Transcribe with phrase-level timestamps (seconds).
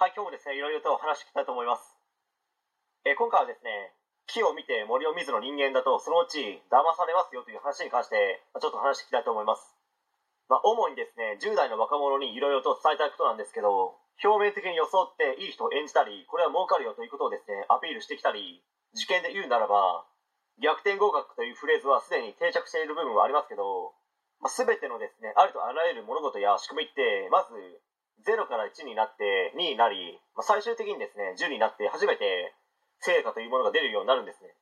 [0.00, 1.84] はい、今日もですね、いろいろとお話していきたいと思います。
[3.04, 3.92] えー今回はですね、
[4.32, 6.40] 木を見て森を見ずの人間だと、そのうち
[6.72, 9.76] 騙されますよという話に関して、ちょっと話していきたいと思います。
[10.48, 18.64] まあ、主にですね、10代の若者にいろいろと伝えたいことなんですけど、表面的に装っていい人を演じたり、これは儲かるよということをですね、アピールしてきたり、
[18.96, 20.08] 受験で言うならば、
[20.64, 23.92] 逆転合格というフレーズはすでに定着している部分はありますけど、
[24.40, 27.52] まあ、全てのですね、ありとあらゆる物事や仕組みって、まず、
[28.26, 32.54] 0から1になって2になり、まあ、最終的にですね、10になって初めて
[33.00, 34.54] 成果というものが出るようになるんですね。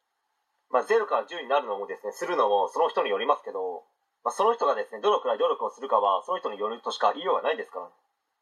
[0.70, 3.84] まあ、0から10になるのもですね、するのもその人によりますけど、
[4.22, 7.80] まあ、その人がですね、どのくらい努力をするかはその人によるとしか言いようがないですか？
[7.80, 7.90] ら。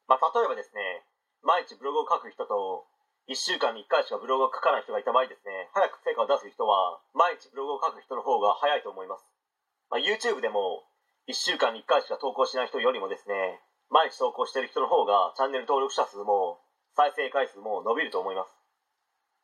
[0.09, 1.05] まあ、例えばですね、
[1.43, 2.87] 毎日ブログを書く人と、
[3.29, 9.27] 1週間に1回しかブログを書かない人がいた場合ですね、早く成果を出す人は、毎日ブログを書く人の方が早いと思います。
[9.91, 10.87] まあ、YouTube でも、
[11.27, 16.59] 1週間に1回しか投稿しない人よりもですね、毎日投稿してる人の方がチャンネル登録者数も
[16.97, 18.51] 再生回数も伸びると思います。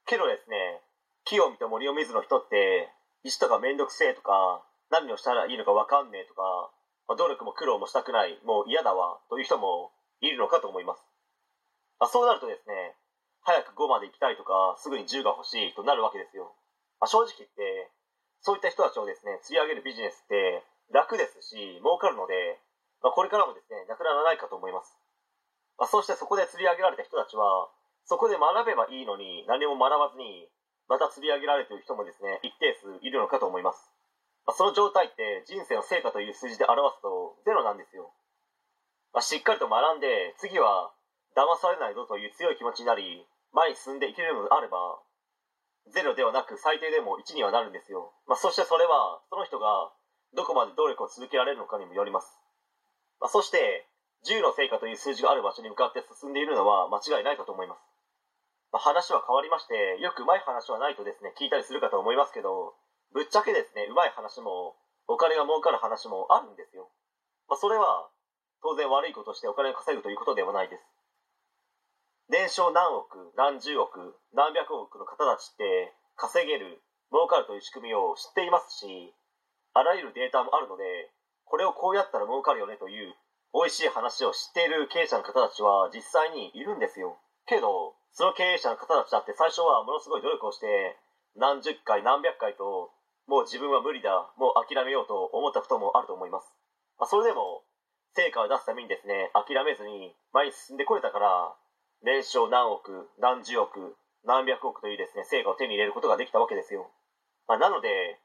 [0.06, 0.82] けどですね、
[1.24, 2.88] 木を見て森を見ずの人って、
[3.22, 6.70] 石とかめんどくせえとか、何をしたらいいのかわかんねえとか、
[7.16, 11.02] 努力も苦労もしたくない、もう嫌だわ、という人もいるのかと思います。
[11.98, 12.96] あ、そうなるとですね、
[13.42, 16.54] 早く5まで行きたいとか、すぐに10が欲しいとなるわけですよ。
[17.00, 17.90] まあ、正直言って、
[18.40, 22.58] そういった人たちをですね、釣り上げるビジネスって楽ですし、儲かるので、
[23.02, 24.94] まあ、これからもですね、なくならないかと思います。
[25.78, 27.68] まあ、そしてそこで釣り上げられた人たちは、
[28.04, 30.48] そこで学べばいいのに、何も学ばずに、
[30.88, 33.90] また釣り上げられている人もですね、一定数いるのかと思います。
[34.46, 38.10] まあ、その状態って人生の成果という数字で表すとゼロなんですよ。
[39.12, 40.92] まあ、しっかりと学んで、次は
[41.34, 45.00] 騙されないぞという強い気持ちになり、前に進んでいけるのであれば、
[45.90, 48.12] ゼロではなく最低でも1にはなるんですよ。
[48.26, 49.92] まあ、そしてそれは、その人が
[50.34, 52.41] どこまで努力を続けられるのかにもよります。
[53.22, 53.86] まあ、そして、
[54.26, 57.78] 10の成果という数字がある場所に向かって進んでいるのは間違いないかと思います。
[58.74, 62.74] まあ、話は変わりまして、よくうまい話はないとですね、聞いたりするかと思いますけど、
[63.14, 64.74] ぶっちゃけですね、うまい話も、
[65.06, 66.90] お金が儲かる話もあるんですよ。
[67.46, 68.10] まあ、それは、
[68.62, 70.82] 当然悪いことしてお金を稼ぐということではないです。
[72.28, 79.14] 年商何億、何十億、何百億の方たちって、稼げる、儲かるという仕組みを知っていますし、
[79.74, 81.12] あらゆるデータもあるので、
[81.52, 83.12] これをこうやったら儲かるよねという、
[83.52, 87.20] 美味しい話を知っている経営者の方たちは実際にいるんですよ。
[87.44, 90.96] けど、その経営者の方たちだって最初はものすごい努力をして、
[91.36, 92.88] 何十回何百回と、
[93.28, 96.56] もう自分は無理だ、もう諦めようと思ったこともあると思います。
[96.96, 97.60] まあ、それでも、
[98.16, 101.52] 成果を出すためにですね、諦めずに前に進んでこれたから、
[102.00, 106.88] 年商何億、何十億、何百億というですね、成果を手に入れることができたわけですよ。
[107.46, 108.21] まあ、なので、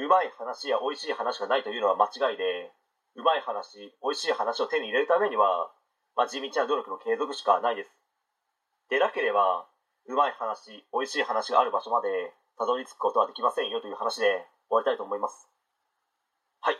[0.00, 2.72] うまい話や美味しい話がないというのは間違いで、
[3.16, 5.68] うまい話、美味しい話を手に入れるためには、
[6.16, 7.90] まあ、地道な努力の継続しかないです。
[8.88, 9.68] でなければ、
[10.08, 15.48] うまい話、美味しい話がある場所までたどり着くことはできませんよという話で終わりたいと思います。
[16.60, 16.76] はい。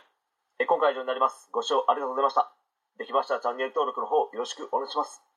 [0.59, 1.49] え今回は以上になります。
[1.51, 2.51] ご視聴ありがとうございました。
[2.97, 5.30] できましたらチャンネル登録の方よろしくお願いします。